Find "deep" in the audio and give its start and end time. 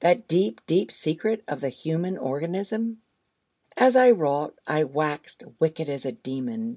0.26-0.60, 0.66-0.90